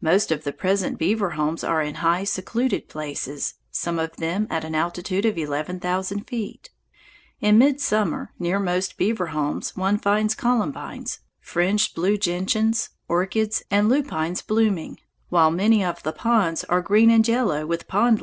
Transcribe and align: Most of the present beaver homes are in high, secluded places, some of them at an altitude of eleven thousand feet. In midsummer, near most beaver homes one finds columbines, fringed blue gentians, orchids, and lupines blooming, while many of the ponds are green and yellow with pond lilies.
Most 0.00 0.32
of 0.32 0.44
the 0.44 0.54
present 0.54 0.98
beaver 0.98 1.32
homes 1.32 1.62
are 1.62 1.82
in 1.82 1.96
high, 1.96 2.24
secluded 2.24 2.88
places, 2.88 3.56
some 3.70 3.98
of 3.98 4.16
them 4.16 4.46
at 4.48 4.64
an 4.64 4.74
altitude 4.74 5.26
of 5.26 5.36
eleven 5.36 5.78
thousand 5.80 6.22
feet. 6.26 6.70
In 7.42 7.58
midsummer, 7.58 8.32
near 8.38 8.58
most 8.58 8.96
beaver 8.96 9.26
homes 9.26 9.76
one 9.76 9.98
finds 9.98 10.34
columbines, 10.34 11.18
fringed 11.40 11.94
blue 11.94 12.16
gentians, 12.16 12.88
orchids, 13.06 13.62
and 13.70 13.90
lupines 13.90 14.40
blooming, 14.40 14.98
while 15.28 15.50
many 15.50 15.84
of 15.84 16.02
the 16.04 16.12
ponds 16.12 16.64
are 16.70 16.80
green 16.80 17.10
and 17.10 17.28
yellow 17.28 17.66
with 17.66 17.86
pond 17.86 18.04
lilies. 18.04 18.14